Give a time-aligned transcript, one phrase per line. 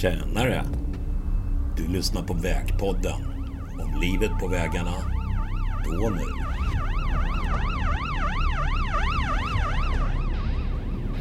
[0.00, 0.64] Tjänare!
[1.76, 3.12] Du lyssnar på Vägpodden.
[3.80, 4.94] Om livet på vägarna,
[5.84, 6.24] då nu.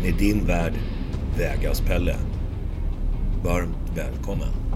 [0.03, 0.73] Med din värd,
[1.37, 2.15] Vägas-Pelle.
[3.43, 4.66] Varmt välkommen.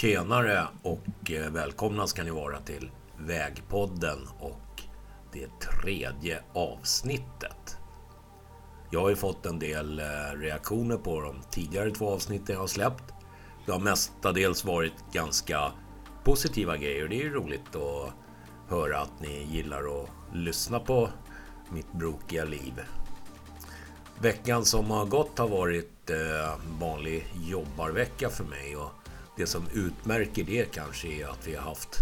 [0.00, 4.82] Tjenare och eh, välkomna ska ni vara till Vägpodden och
[5.32, 7.76] det tredje avsnittet.
[8.90, 10.04] Jag har ju fått en del eh,
[10.38, 13.04] reaktioner på de tidigare två avsnitten jag har släppt.
[13.66, 15.72] Det har mestadels varit ganska
[16.24, 17.08] positiva grejer.
[17.08, 18.12] Det är ju roligt att
[18.68, 21.08] höra att ni gillar att lyssna på
[21.70, 22.80] mitt brokiga liv.
[24.18, 28.90] Veckan som har gått har varit eh, vanlig jobbarvecka för mig och
[29.38, 31.98] det som utmärker det kanske är att vi har haft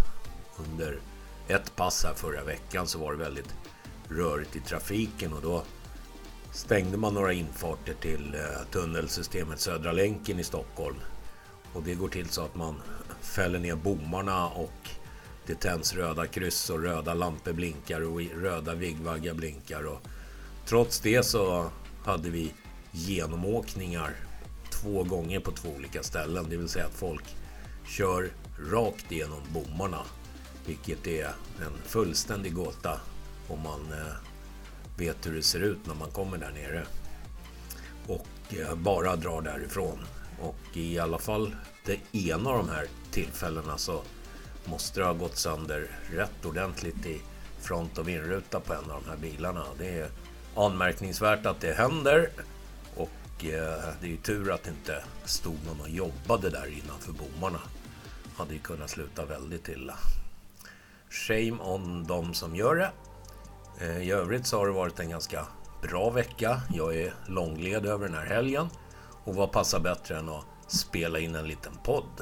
[0.57, 0.99] under
[1.47, 3.55] ett pass här förra veckan så var det väldigt
[4.09, 5.63] rörigt i trafiken och då
[6.51, 10.95] stängde man några infarter till eh, tunnelsystemet Södra länken i Stockholm.
[11.73, 12.75] Och det går till så att man
[13.21, 14.89] fäller ner bommarna och
[15.45, 19.83] det tänds röda kryss och röda lampor blinkar och röda vigvaggar blinkar.
[19.83, 20.01] Och
[20.65, 21.69] trots det så
[22.05, 22.53] hade vi
[22.91, 24.26] genomåkningar
[24.81, 26.45] två gånger på två olika ställen.
[26.49, 27.35] Det vill säga att folk
[27.87, 28.29] kör
[28.71, 30.01] rakt igenom bommarna.
[30.65, 31.25] Vilket är
[31.61, 32.99] en fullständig gåta
[33.47, 34.13] om man eh,
[34.97, 36.83] vet hur det ser ut när man kommer där nere.
[38.07, 39.99] Och eh, bara drar därifrån.
[40.41, 44.01] Och i alla fall det ena av de här tillfällena så
[44.65, 47.21] måste det ha gått sönder rätt ordentligt i
[47.61, 49.63] front och vindruta på en av de här bilarna.
[49.77, 50.09] Det är
[50.55, 52.29] anmärkningsvärt att det händer
[53.43, 57.59] Eh, det är ju tur att det inte stod någon och jobbade där innanför bommarna.
[58.37, 59.97] Hade ju kunnat sluta väldigt illa.
[61.09, 62.91] Shame on de som gör det.
[63.81, 65.47] Eh, I övrigt så har det varit en ganska
[65.81, 66.61] bra vecka.
[66.73, 68.69] Jag är långled över den här helgen.
[69.23, 72.21] Och vad passar bättre än att spela in en liten podd?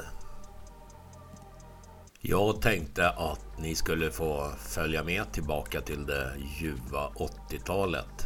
[2.20, 8.25] Jag tänkte att ni skulle få följa med tillbaka till det ljuva 80-talet.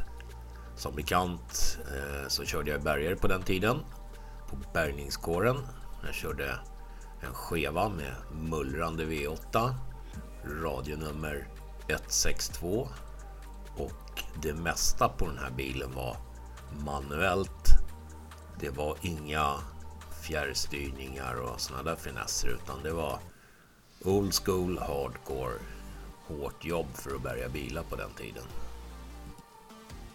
[0.80, 3.80] Som bekant eh, så körde jag bergare på den tiden.
[4.50, 5.56] På bärgningskåren.
[6.04, 6.58] Jag körde
[7.20, 9.74] en skeva med mullrande V8.
[10.62, 11.48] Radionummer
[11.88, 12.88] 162.
[13.76, 16.16] Och det mesta på den här bilen var
[16.84, 17.68] manuellt.
[18.60, 19.54] Det var inga
[20.22, 23.18] fjärrstyrningar och sådana där finesser utan det var
[24.04, 25.58] old school hardcore
[26.26, 28.44] hårt jobb för att bärga bilar på den tiden.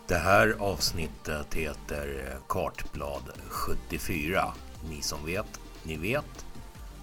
[0.07, 4.53] Det här avsnittet heter Kartblad 74.
[4.89, 6.45] Ni som vet, ni vet.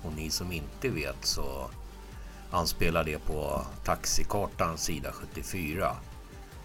[0.03, 1.71] Och ni som inte vet så
[2.51, 5.97] anspelar det på Taxikartan sida 74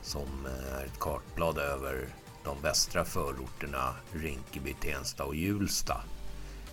[0.02, 0.46] som
[0.80, 2.08] är ett kartblad över
[2.44, 6.02] de västra förorterna Rinkeby, Tensta och Hjulsta.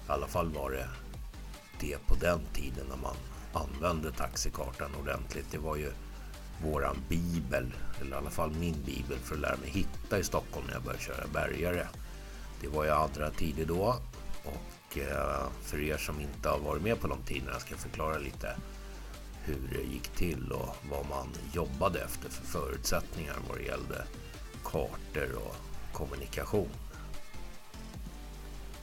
[0.09, 0.89] I alla fall var det
[1.81, 3.17] det på den tiden när man
[3.53, 5.47] använde taxikartan ordentligt.
[5.51, 5.93] Det var ju
[6.63, 10.67] våran bibel, eller i alla fall min bibel för att lära mig hitta i Stockholm
[10.67, 11.87] när jag började köra bergare.
[12.61, 13.97] Det var ju andra tider då
[14.45, 18.19] och eh, för er som inte har varit med på de tiderna ska jag förklara
[18.19, 18.57] lite
[19.45, 24.05] hur det gick till och vad man jobbade efter för förutsättningar vad det gällde
[24.65, 25.57] kartor och
[25.93, 26.69] kommunikation.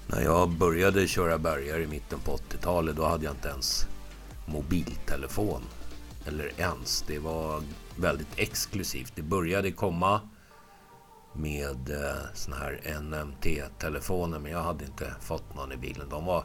[0.07, 3.87] När jag började köra bergare i mitten på 80-talet då hade jag inte ens
[4.45, 5.61] mobiltelefon
[6.25, 7.03] eller ens.
[7.07, 7.63] Det var
[7.95, 9.13] väldigt exklusivt.
[9.15, 10.21] Det började komma
[11.33, 16.09] med eh, såna här NMT-telefoner men jag hade inte fått någon i bilen.
[16.09, 16.43] De var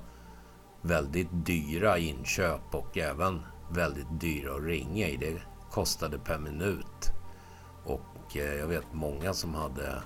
[0.82, 5.16] väldigt dyra inköp och även väldigt dyra att ringa i.
[5.16, 7.10] Det kostade per minut.
[7.84, 10.02] Och eh, jag vet många som hade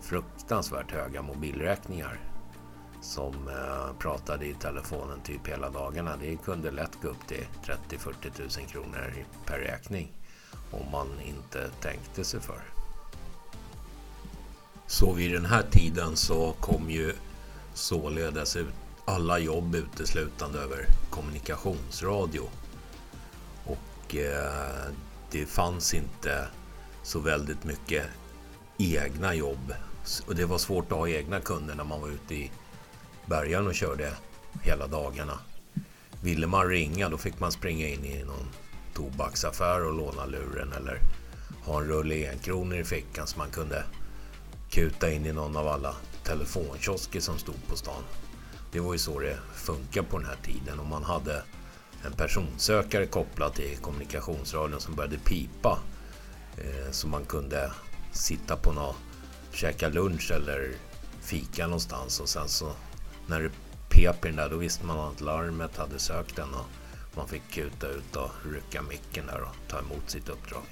[0.00, 2.27] fruktansvärt höga mobilräkningar
[3.00, 6.16] som eh, pratade i telefonen typ hela dagarna.
[6.16, 7.46] Det kunde lätt gå upp till
[7.90, 9.14] 30-40 000 kronor
[9.46, 10.12] per räkning
[10.70, 12.62] om man inte tänkte sig för.
[14.86, 17.12] Så vid den här tiden så kom ju
[17.74, 18.74] således ut
[19.04, 22.48] alla jobb uteslutande över kommunikationsradio.
[23.64, 24.92] Och eh,
[25.30, 26.48] det fanns inte
[27.02, 28.06] så väldigt mycket
[28.78, 29.74] egna jobb.
[30.26, 32.50] Och det var svårt att ha egna kunder när man var ute i
[33.28, 34.12] bärgaren och körde
[34.62, 35.38] hela dagarna.
[36.22, 38.48] Ville man ringa då fick man springa in i någon
[38.94, 41.00] tobaksaffär och låna luren eller
[41.64, 43.84] ha en rulle enkronor i fickan så man kunde
[44.70, 48.02] kuta in i någon av alla telefonkiosker som stod på stan.
[48.72, 51.42] Det var ju så det funkade på den här tiden och man hade
[52.04, 55.78] en personsökare kopplad till kommunikationsradion som började pipa.
[56.56, 57.72] Eh, så man kunde
[58.12, 58.96] sitta på något,
[59.52, 60.72] käka lunch eller
[61.20, 62.72] fika någonstans och sen så
[63.28, 63.50] när det
[63.88, 66.66] pep i den där då visste man att larmet hade sökt den och
[67.16, 70.62] man fick kuta ut och rycka micken där och ta emot sitt uppdrag.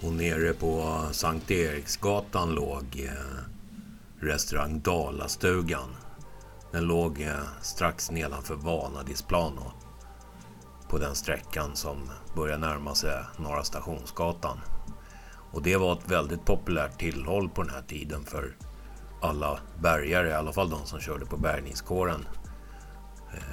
[0.00, 3.42] Och nere på Sankt Eriksgatan låg eh,
[4.20, 5.96] restaurang Dalastugan.
[6.72, 9.72] Den låg eh, strax nedanför Vanadisplan och
[10.88, 14.60] på den sträckan som börjar närma sig Norra Stationsgatan.
[15.52, 18.56] Och det var ett väldigt populärt tillhåll på den här tiden för
[19.20, 22.26] alla bärgare, i alla fall de som körde på bärgningskåren.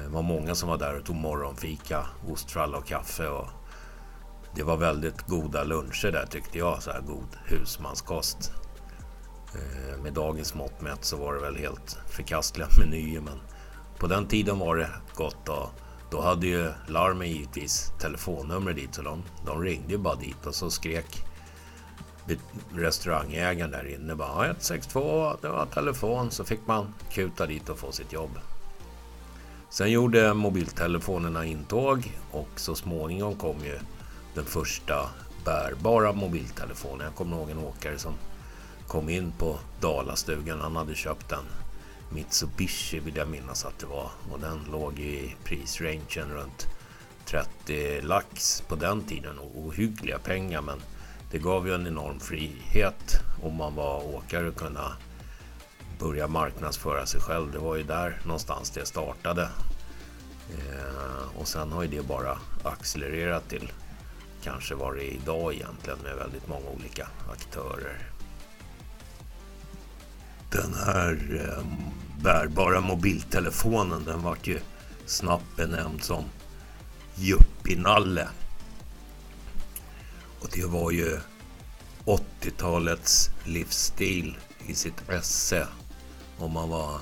[0.03, 3.27] Det var många som var där och tog morgonfika, ostfralla och kaffe.
[3.27, 3.47] Och
[4.55, 8.51] det var väldigt goda luncher där tyckte jag, så här god husmanskost.
[9.55, 13.39] Eh, med dagens mått mätt så var det väl helt förkastliga menyer men
[13.99, 15.69] på den tiden var det gott och
[16.11, 20.55] då hade ju larmen givetvis telefonnummer dit så de, de ringde ju bara dit och
[20.55, 21.25] så skrek
[22.73, 27.91] restaurangägaren där inne bara 162, det var telefon så fick man kuta dit och få
[27.91, 28.39] sitt jobb.
[29.69, 33.79] Sen gjorde mobiltelefonerna intåg och så småningom kom ju
[34.35, 35.09] den första
[35.45, 37.05] bärbara mobiltelefonen.
[37.05, 38.13] Jag kommer ihåg en åkare som
[38.87, 40.61] kom in på Dalastugan.
[40.61, 41.45] Han hade köpt en
[42.13, 44.09] Mitsubishi vill jag minnas att det var.
[44.31, 46.67] Och den låg i prisrangen runt
[47.25, 49.39] 30 lax på den tiden.
[49.39, 50.81] Ohyggliga pengar men
[51.33, 54.97] det gav ju en enorm frihet om man var åkare och kunna
[55.99, 57.51] börja marknadsföra sig själv.
[57.51, 59.49] Det var ju där någonstans det startade.
[60.49, 63.71] Eh, och sen har ju det bara accelererat till
[64.43, 67.97] kanske vad det är idag egentligen med väldigt många olika aktörer.
[70.51, 71.65] Den här eh,
[72.23, 74.59] bärbara mobiltelefonen den vart ju
[75.05, 76.23] snabbt benämnd som
[77.15, 78.27] Juppinalle.
[80.43, 81.19] Och det var ju
[82.05, 84.37] 80-talets livsstil
[84.67, 85.67] i sitt esse.
[86.37, 86.99] Om man var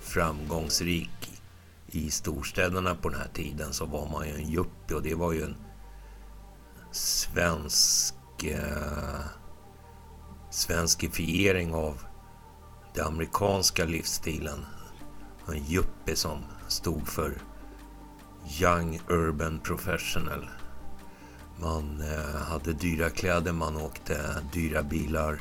[0.00, 1.40] framgångsrik
[1.86, 5.32] i storstäderna på den här tiden så var man ju en yuppie och det var
[5.32, 5.56] ju en
[6.92, 8.14] svensk
[8.44, 9.20] eh,
[10.50, 12.02] svenskifiering av
[12.94, 14.66] den amerikanska livsstilen.
[15.48, 17.42] En yuppie som stod för
[18.60, 20.48] Young Urban Professional.
[21.62, 25.40] Man eh, hade dyra kläder, man åkte dyra bilar.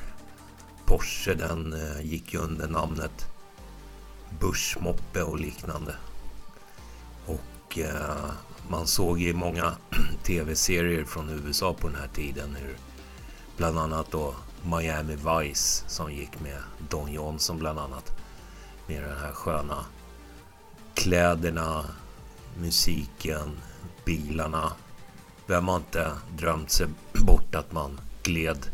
[0.86, 3.28] Porsche den eh, gick ju under namnet
[4.40, 5.96] Bushmoppe och liknande.
[7.26, 8.32] Och eh,
[8.70, 9.74] man såg i många
[10.24, 12.78] tv-serier från USA på den här tiden hur
[13.58, 16.58] bland annat då Miami Vice som gick med
[16.90, 18.12] Don Johnson bland annat.
[18.88, 19.86] Med de här sköna
[20.94, 21.86] kläderna,
[22.58, 23.58] musiken,
[24.06, 24.72] bilarna.
[25.50, 28.70] Vem har inte drömt sig bort att man gled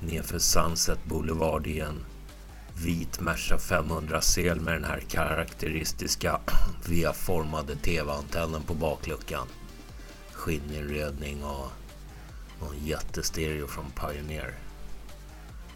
[0.00, 2.04] nerför Sunset Boulevard i en
[2.74, 6.40] vit Merca 500 sel med den här karaktäristiska
[6.88, 9.46] V-formade TV-antennen på bakluckan.
[10.32, 11.68] Skinninredning och
[12.60, 14.54] någon jättestereo från Pioneer.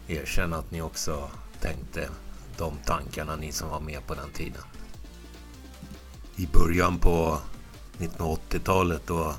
[0.07, 1.29] Erkänn att ni också
[1.61, 2.09] tänkte
[2.57, 4.63] de tankarna, ni som var med på den tiden.
[6.35, 7.39] I början på
[7.97, 9.35] 1980-talet då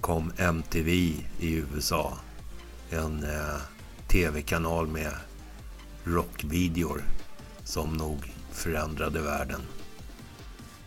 [0.00, 0.88] kom MTV
[1.38, 2.12] i USA.
[2.90, 3.60] En eh,
[4.08, 5.12] tv-kanal med
[6.04, 7.02] rockvideor
[7.64, 9.60] som nog förändrade världen.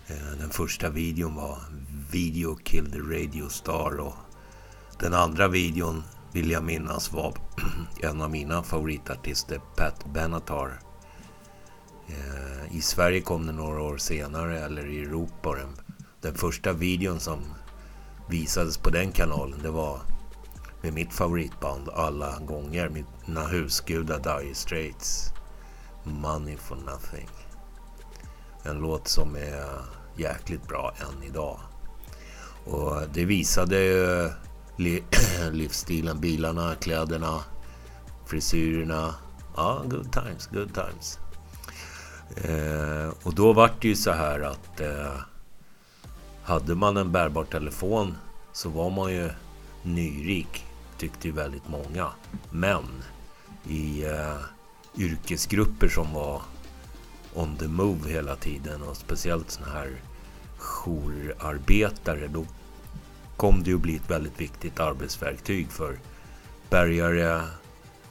[0.07, 1.57] Eh, den första videon var
[2.11, 4.15] Video Kill the Radio Star och
[4.99, 7.33] den andra videon vill jag minnas var
[8.01, 10.79] en av mina favoritartister, Pat Benatar.
[12.07, 15.55] Eh, I Sverige kom den några år senare, eller i Europa.
[15.55, 15.75] Den,
[16.21, 17.39] den första videon som
[18.27, 19.99] visades på den kanalen, det var
[20.83, 22.89] med mitt favoritband alla gånger.
[22.89, 25.33] Mina husgudar Dire Straits.
[26.03, 27.29] Money for nothing.
[28.63, 29.81] En låt som är
[30.17, 31.59] jäkligt bra än idag.
[32.65, 34.35] Och det visade
[35.51, 37.39] livsstilen, bilarna, kläderna,
[38.25, 39.15] frisyrerna.
[39.55, 41.19] Ja, good times, good times.
[42.35, 45.15] Eh, och då vart det ju så här att eh,
[46.43, 48.17] hade man en bärbar telefon
[48.53, 49.29] så var man ju
[49.83, 50.65] nyrik,
[50.97, 52.09] tyckte ju väldigt många.
[52.51, 52.83] Men
[53.67, 54.37] i eh,
[54.97, 56.41] yrkesgrupper som var
[57.33, 59.91] on the move hela tiden och speciellt såna här
[60.57, 62.45] jourarbetare, då
[63.37, 65.99] kom det ju bli ett väldigt viktigt arbetsverktyg för
[66.69, 67.41] bärgare,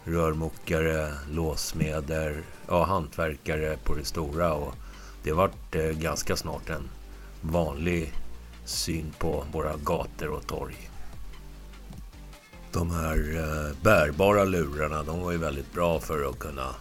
[0.05, 4.55] rörmokare, låsmeder, ja, hantverkare på det stora.
[4.55, 4.75] Och
[5.23, 6.89] det vart eh, ganska snart en
[7.41, 8.13] vanlig
[8.65, 10.91] syn på våra gator och torg.
[12.73, 16.75] De här eh, bärbara lurarna, de var ju väldigt bra för att kunna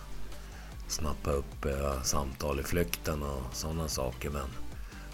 [0.88, 4.30] snappa upp eh, samtal i flykten och sådana saker.
[4.30, 4.48] Men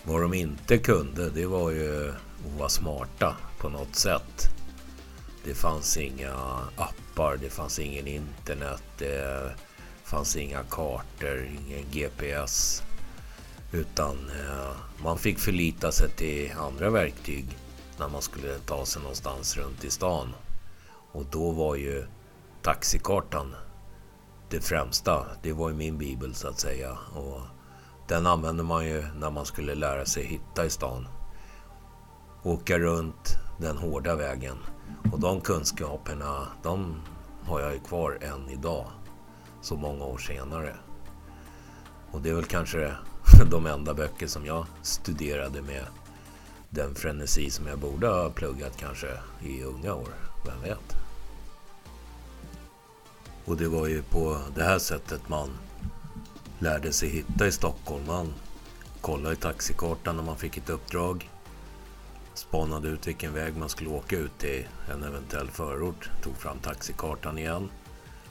[0.03, 4.49] vad de inte kunde, det var ju att vara smarta på något sätt.
[5.43, 6.33] Det fanns inga
[6.75, 9.51] appar, det fanns ingen internet, det
[10.03, 12.83] fanns inga kartor, ingen GPS.
[13.71, 17.57] Utan eh, man fick förlita sig till andra verktyg
[17.99, 20.33] när man skulle ta sig någonstans runt i stan.
[21.11, 22.05] Och då var ju
[22.61, 23.55] taxikartan
[24.49, 25.25] det främsta.
[25.41, 26.97] Det var ju min bibel så att säga.
[27.15, 27.41] Och
[28.07, 31.07] den använde man ju när man skulle lära sig hitta i stan.
[32.43, 34.57] Åka runt den hårda vägen.
[35.11, 37.01] Och de kunskaperna, de
[37.45, 38.85] har jag ju kvar än idag.
[39.61, 40.75] Så många år senare.
[42.11, 42.95] Och det är väl kanske
[43.51, 45.83] de enda böcker som jag studerade med
[46.69, 49.07] den frenesi som jag borde ha pluggat kanske
[49.41, 50.13] i unga år.
[50.45, 50.95] Vem vet?
[53.45, 55.49] Och det var ju på det här sättet man
[56.59, 58.03] lärde sig hitta i Stockholm.
[58.07, 58.33] Man
[59.01, 61.29] kollade i taxikartan när man fick ett uppdrag.
[62.33, 66.09] Spanade ut vilken väg man skulle åka ut till en eventuell förort.
[66.23, 67.69] Tog fram taxikartan igen.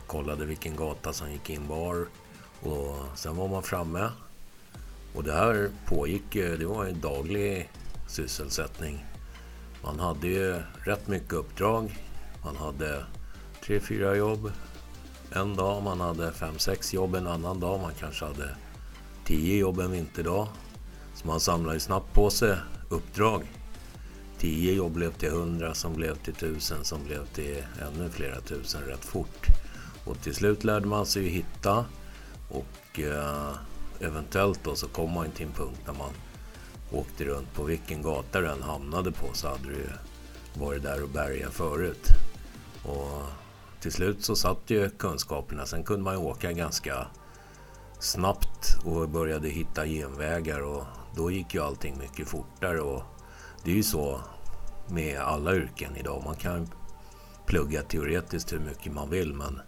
[0.06, 2.06] Kollade vilken gata som gick in var.
[2.62, 4.08] Och sen var man framme.
[5.16, 7.70] Och det här pågick ju, det var en daglig
[8.06, 9.04] sysselsättning.
[9.82, 11.98] Man hade ju rätt mycket uppdrag.
[12.44, 13.04] Man hade
[13.64, 14.52] tre, fyra jobb
[15.32, 15.82] en dag.
[15.82, 17.80] Man hade fem, sex jobb en annan dag.
[17.80, 18.48] Man kanske hade
[19.24, 20.48] tio jobb en vinterdag.
[21.14, 22.56] Så man samlade ju snabbt på sig
[22.88, 23.52] uppdrag.
[24.38, 28.82] Tio jobb blev till hundra, som blev till tusen, som blev till ännu flera tusen
[28.82, 29.46] rätt fort.
[30.04, 31.84] Och till slut lärde man sig ju hitta
[32.48, 33.52] och eh,
[34.00, 36.10] eventuellt då så kom man till en punkt när man
[36.92, 39.88] åkte runt på vilken gata den hamnade på så hade du
[40.60, 42.08] varit där och bärgat förut.
[42.84, 43.22] Och
[43.80, 45.66] till slut så satt ju kunskaperna.
[45.66, 47.06] Sen kunde man ju åka ganska
[47.98, 50.84] snabbt och började hitta genvägar och
[51.16, 52.80] då gick ju allting mycket fortare.
[52.80, 53.02] Och
[53.64, 54.20] det är ju så
[54.88, 56.22] med alla yrken idag.
[56.24, 56.68] Man kan
[57.46, 59.60] plugga teoretiskt hur mycket man vill men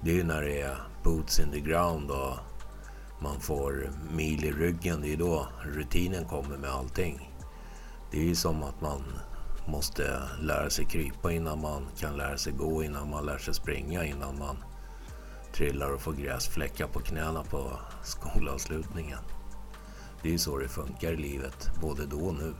[0.00, 2.36] det är ju när det är boots in the ground och
[3.24, 5.00] man får mil i ryggen.
[5.02, 7.30] Det är då rutinen kommer med allting.
[8.10, 9.02] Det är ju som att man
[9.66, 14.04] måste lära sig krypa innan man kan lära sig gå, innan man lär sig springa,
[14.04, 14.56] innan man
[15.52, 17.70] trillar och får gräsfläckar på knäna på
[18.02, 19.18] skolavslutningen.
[20.22, 22.54] Det är ju så det funkar i livet, både då och nu.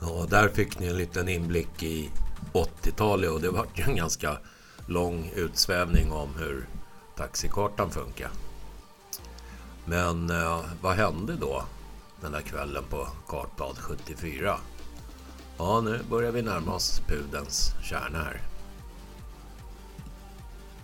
[0.00, 2.10] Ja, där fick ni en liten inblick i
[2.52, 4.38] 80-talet och det var ju en ganska
[4.86, 6.68] lång utsvävning om hur
[7.16, 8.30] taxikartan funkar.
[9.88, 11.64] Men eh, vad hände då
[12.20, 14.58] den där kvällen på Kartbad 74?
[15.58, 18.42] Ja, nu börjar vi närma oss pudens kärna här.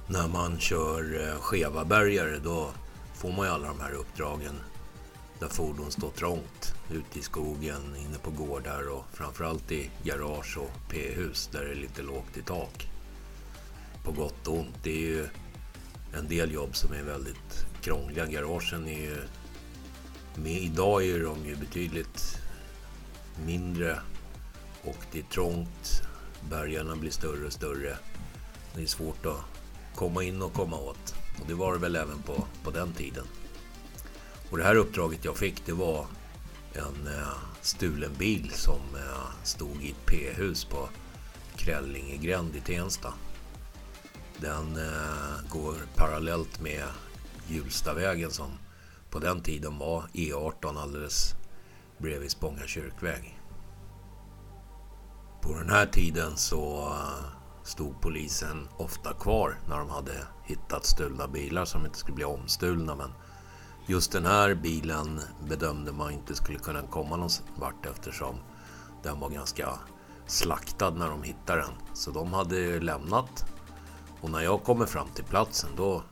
[0.06, 2.70] När man kör eh, skeva bergare då
[3.14, 4.54] får man ju alla de här uppdragen
[5.38, 10.90] där fordon står trångt ute i skogen, inne på gårdar och framförallt i garage och
[10.90, 12.88] p-hus där det är lite lågt i tak.
[14.04, 14.76] På gott och ont.
[14.82, 15.28] Det är ju
[16.18, 18.26] en del jobb som är väldigt krångliga.
[18.26, 19.16] Garagen är ju...
[20.34, 22.38] Med, idag är de ju betydligt
[23.46, 23.98] mindre
[24.82, 26.02] och det är trångt.
[26.50, 27.96] Bergarna blir större och större.
[28.74, 29.44] Det är svårt att
[29.94, 31.14] komma in och komma åt.
[31.40, 33.24] Och det var det väl även på, på den tiden.
[34.50, 36.06] Och det här uppdraget jag fick det var
[36.72, 40.88] en eh, stulen bil som eh, stod i ett p-hus på
[41.56, 43.14] Krällingegränd i Tensta.
[44.44, 46.84] Den eh, går parallellt med
[47.48, 48.58] Hjulstavägen som
[49.10, 51.34] på den tiden var E18 alldeles
[51.98, 53.40] bredvid Spånga kyrkväg.
[55.42, 57.24] På den här tiden så eh,
[57.62, 62.94] stod polisen ofta kvar när de hade hittat stulna bilar som inte skulle bli omstulna.
[62.94, 63.10] Men
[63.86, 68.36] just den här bilen bedömde man inte skulle kunna komma någon vart eftersom
[69.02, 69.78] den var ganska
[70.26, 71.94] slaktad när de hittade den.
[71.94, 73.53] Så de hade lämnat.
[74.24, 76.02] Och när jag kommer fram till platsen då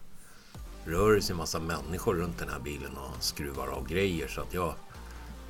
[0.84, 4.28] rör det sig en massa människor runt den här bilen och skruvar av grejer.
[4.28, 4.74] Så att jag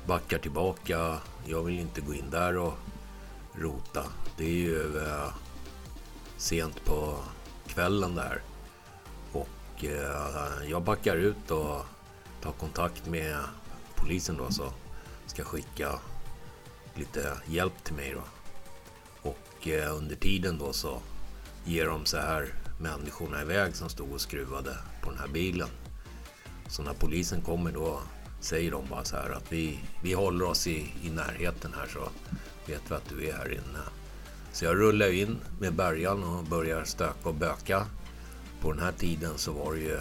[0.07, 1.17] backar tillbaka.
[1.45, 2.73] Jag vill inte gå in där och
[3.53, 4.03] rota.
[4.37, 5.33] Det är ju eh,
[6.37, 7.17] sent på
[7.67, 8.41] kvällen där.
[9.31, 11.85] Och eh, jag backar ut och
[12.41, 13.37] tar kontakt med
[13.95, 14.73] polisen då så
[15.25, 15.99] ska skicka
[16.95, 18.23] lite hjälp till mig då.
[19.29, 21.01] Och eh, under tiden då så
[21.65, 25.69] ger de så här människorna iväg som stod och skruvade på den här bilen.
[26.67, 27.99] Så när polisen kommer då
[28.39, 31.99] säger de bara så här att vi, vi håller oss i, i närheten här så
[32.71, 33.79] vet vi att du är här inne.
[34.51, 37.85] Så jag rullar in med bärgaren och börjar stöka och böka.
[38.61, 39.99] På den här tiden så var det ju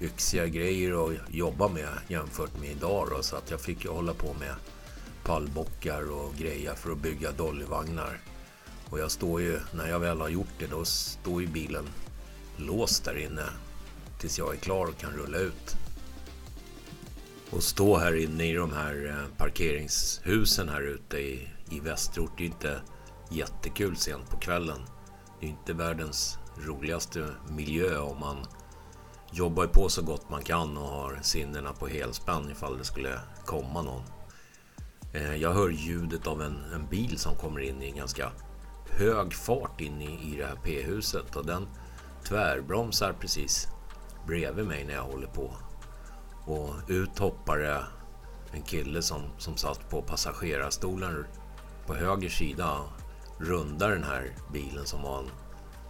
[0.00, 4.14] yxiga grejer att jobba med jämfört med idag då, så att jag fick ju hålla
[4.14, 4.54] på med
[5.24, 8.20] pallbockar och grejer för att bygga dollyvagnar.
[8.90, 11.88] Och jag står ju, när jag väl har gjort det, då står ju bilen
[12.56, 13.44] låst där inne
[14.18, 15.76] tills jag är klar och kan rulla ut.
[17.50, 22.44] Och stå här inne i de här eh, parkeringshusen här ute i, i Västerort, det
[22.44, 22.80] är inte
[23.30, 24.78] jättekul sent på kvällen.
[25.40, 28.46] Det är inte världens roligaste miljö om man
[29.32, 33.82] jobbar på så gott man kan och har sinnena på helspänn ifall det skulle komma
[33.82, 34.02] någon.
[35.12, 38.32] Eh, jag hör ljudet av en, en bil som kommer in i en ganska
[38.96, 41.66] hög fart in i, i det här P-huset och den
[42.24, 43.68] tvärbromsar precis
[44.26, 45.56] bredvid mig när jag håller på.
[46.44, 47.84] Och ut hoppar det
[48.52, 51.26] en kille som, som satt på passagerarstolen
[51.86, 52.80] på höger sida
[53.38, 55.30] rundar den här bilen som var en,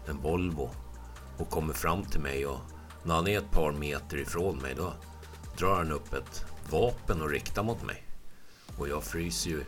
[0.06, 0.70] en Volvo
[1.38, 2.60] och kommer fram till mig och
[3.02, 4.92] när han är ett par meter ifrån mig då
[5.58, 8.04] drar han upp ett vapen och riktar mot mig.
[8.78, 9.64] Och jag fryser ju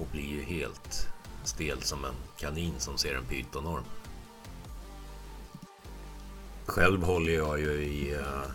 [0.00, 1.08] och blir ju helt
[1.44, 3.84] stel som en kanin som ser en pytonorm.
[6.66, 8.50] Själv håller jag ju i eh,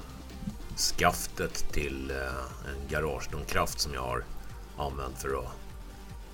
[0.77, 4.23] skaftet till eh, en garagedomkraft som jag har
[4.77, 5.51] använt för att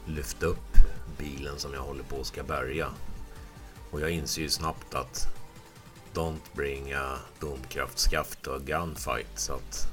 [0.06, 0.78] lyfta upp
[1.18, 2.88] bilen som jag håller på att ska bärga.
[3.92, 5.28] Och jag inser ju snabbt att
[6.14, 9.40] Don't bring a domkraftskaft och gunfight.
[9.40, 9.88] Så att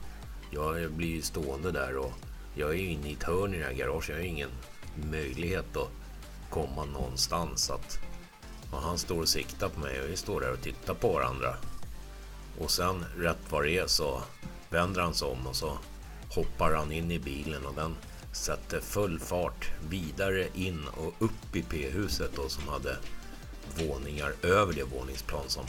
[0.50, 2.12] jag blir ju stående där och
[2.55, 4.09] jag är ju inne i ett hörn i det här garaget.
[4.09, 4.50] Jag har ingen
[5.11, 5.91] möjlighet att
[6.50, 7.71] komma någonstans.
[7.71, 7.99] Att,
[8.71, 11.55] och han står och siktar på mig och vi står där och tittar på varandra.
[12.59, 14.23] Och sen rätt vad det är så
[14.71, 15.78] vänder han sig om och så
[16.35, 17.96] hoppar han in i bilen och den
[18.33, 22.96] sätter full fart vidare in och upp i P-huset då som hade
[23.79, 25.64] våningar över det våningsplan som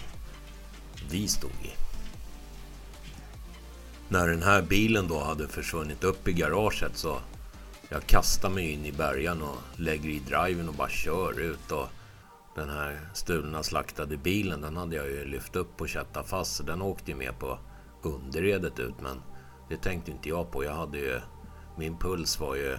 [1.10, 1.72] vi stod i.
[4.08, 7.20] När den här bilen då hade försvunnit upp i garaget så
[7.90, 11.72] jag kastar mig in i bärgaren och lägger i driven och bara kör ut.
[11.72, 11.88] Och
[12.56, 16.64] den här stulna slaktade bilen den hade jag ju lyft upp och kättat fast så
[16.64, 17.60] den åkte ju med på
[18.02, 19.22] underredet ut men
[19.70, 20.64] det tänkte inte jag på.
[20.64, 21.20] Jag hade ju
[21.78, 22.78] min puls var ju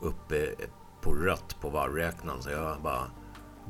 [0.00, 0.54] uppe
[1.00, 3.10] på rött på varvräknaren så jag bara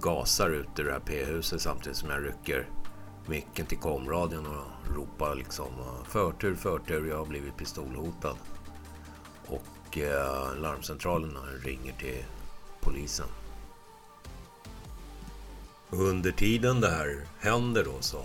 [0.01, 2.69] gasar ut ur det här P-huset samtidigt som jag rycker
[3.27, 5.67] micken till komradion och ropar liksom
[6.05, 8.37] förtur, förtur, jag har blivit pistolhotad.
[9.47, 9.63] Och
[10.05, 12.25] och larmcentralerna ringer till
[12.81, 13.27] polisen.
[15.91, 18.23] Under tiden det här händer då så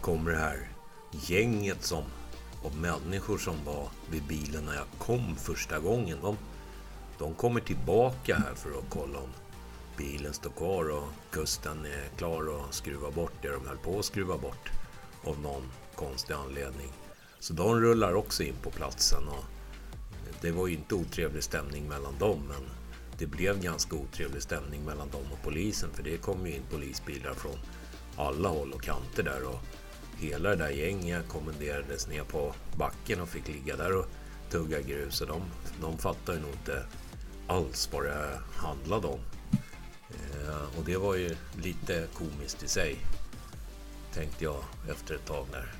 [0.00, 0.68] kommer det här
[1.10, 2.02] gänget som
[2.62, 6.18] och människor som var vid bilen när jag kom första gången.
[6.22, 6.36] De,
[7.18, 9.30] de kommer tillbaka här för att kolla om
[9.96, 14.04] bilen står kvar och kusten är klar att skruva bort det de höll på att
[14.04, 14.70] skruva bort
[15.24, 15.62] av någon
[15.94, 16.92] konstig anledning.
[17.40, 19.44] Så de rullar också in på platsen och
[20.40, 22.70] det var ju inte otrevlig stämning mellan dem men
[23.18, 27.34] det blev ganska otrevlig stämning mellan dem och polisen för det kom ju in polisbilar
[27.34, 27.58] från
[28.16, 29.60] alla håll och kanter där och
[30.18, 34.06] hela det där gänget kommenderades ner på backen och fick ligga där och
[34.50, 35.20] tugga grus.
[35.20, 35.42] Och de,
[35.80, 36.82] de fattade ju nog inte
[37.46, 39.20] alls vad det handlade om.
[40.10, 42.96] Eh, och det var ju lite komiskt i sig.
[44.14, 45.72] Tänkte jag efter ett tag där.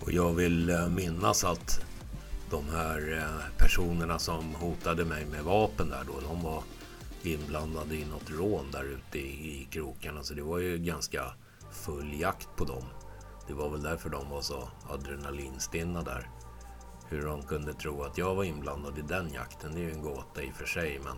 [0.00, 1.83] Och jag vill eh, minnas att
[2.54, 6.62] de här eh, personerna som hotade mig med vapen där då, de var
[7.22, 10.22] inblandade i något rån där ute i, krokarna.
[10.22, 11.34] Så det var ju ganska
[11.72, 12.84] full jakt på dem.
[13.46, 16.30] Det var väl därför de var så adrenalinstinna där.
[17.08, 20.02] Hur de kunde tro att jag var inblandad i den jakten, det är ju en
[20.02, 21.00] gåta i och för sig.
[21.04, 21.16] Men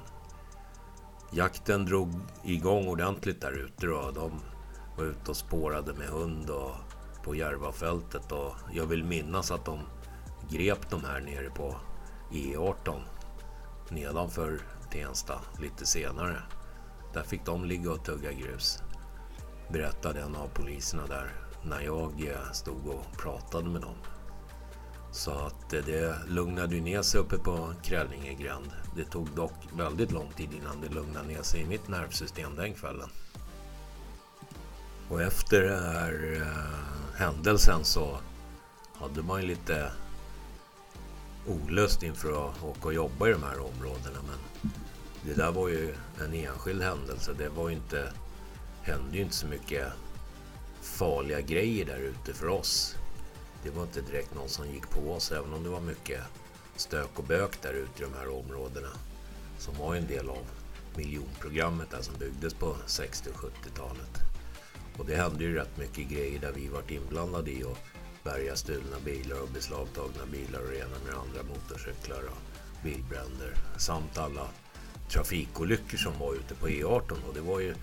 [1.33, 4.11] jakten drog igång ordentligt där ute då.
[4.15, 4.41] de
[4.97, 6.75] var ute och spårade med hund och
[7.25, 9.79] på Järvafältet och jag vill minnas att de
[10.51, 11.77] grep de här nere på
[12.31, 13.01] E18
[13.89, 16.43] nedanför Tensta lite senare.
[17.13, 18.83] Där fick de ligga och tugga grus
[19.69, 21.33] berättade en av poliserna där
[21.63, 23.97] när jag eh, stod och pratade med dem.
[25.13, 28.73] Så att eh, det lugnade ju ner sig uppe på Krällingegränd.
[28.97, 32.75] Det tog dock väldigt lång tid innan det lugnade ner sig i mitt nervsystem den
[32.75, 33.09] kvällen.
[35.09, 38.19] Och efter den här eh, händelsen så
[38.95, 39.91] hade man ju lite
[41.47, 44.19] olust inför att åka och jobba i de här områdena.
[44.27, 44.71] Men
[45.23, 47.33] det där var ju en enskild händelse.
[47.39, 48.13] Det var ju inte
[48.83, 49.93] hände ju inte så mycket
[50.83, 52.97] farliga grejer där ute för oss.
[53.63, 56.21] det var inte direkt någon som gick på oss även om det var mycket
[56.77, 58.89] stök och bök där ute i de här områdena
[59.59, 60.47] som var en del av
[60.97, 64.21] miljonprogrammet där som byggdes på 60 och 70-talet.
[64.99, 67.79] Och det hände ju rätt mycket grejer där vi varit inblandade i och
[68.27, 72.39] bärga stulna bilar och beslagtagna bilar och rena med andra motorcyklar och
[72.85, 74.49] bilbränder samt alla
[75.09, 77.75] trafikolyckor som var ute på E18 och det var ju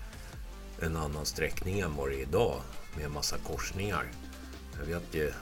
[0.80, 2.60] en annan sträckning än vad det är idag
[2.96, 4.04] med massa korsningar.
[4.78, 5.32] Jag vet ju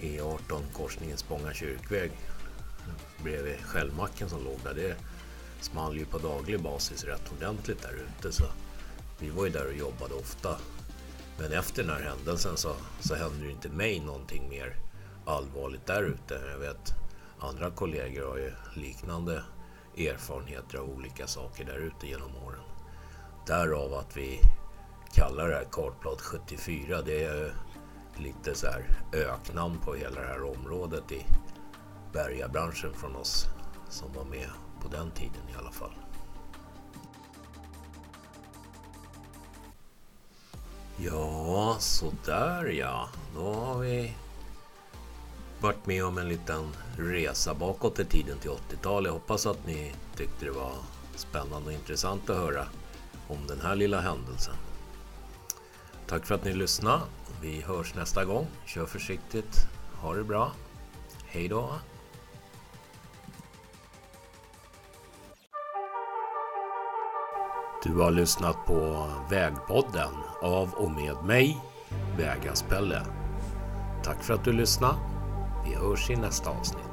[0.00, 2.10] E18 korsningen Spånga kyrkväg
[3.22, 4.74] bredvid Skällmacken som låg där.
[4.74, 4.96] Det
[5.60, 8.44] small ju på daglig basis rätt ordentligt där ute så
[9.18, 10.58] vi var ju där och jobbade ofta.
[11.40, 14.76] Men efter den här händelsen så, så hände ju inte mig någonting mer
[15.26, 16.40] allvarligt där ute.
[16.50, 16.94] Jag vet
[17.38, 19.42] andra kollegor har ju liknande
[19.96, 22.60] erfarenheter av olika saker där ute genom åren.
[23.46, 24.40] Därav att vi
[25.12, 27.02] kallar det här kartblad 74.
[27.02, 27.54] Det är
[28.16, 31.26] lite så här öknamn på hela det här området i
[32.12, 33.46] bärgarbranschen från oss
[33.88, 34.48] som var med
[34.82, 35.99] på den tiden i alla fall.
[41.04, 43.08] Ja, så där ja.
[43.34, 44.12] Då har vi
[45.60, 49.08] varit med om en liten resa bakåt i tiden till 80-talet.
[49.08, 50.72] Jag hoppas att ni tyckte det var
[51.14, 52.66] spännande och intressant att höra
[53.28, 54.54] om den här lilla händelsen.
[56.06, 57.02] Tack för att ni lyssnade.
[57.42, 58.46] Vi hörs nästa gång.
[58.66, 59.56] Kör försiktigt.
[60.00, 60.52] Ha det bra.
[61.26, 61.74] Hej då.
[67.82, 70.10] Du har lyssnat på Vägpodden
[70.42, 71.58] av och med mig,
[72.16, 73.02] Vägaspelle.
[74.04, 74.94] Tack för att du lyssnade.
[75.64, 76.89] Vi hörs i nästa avsnitt.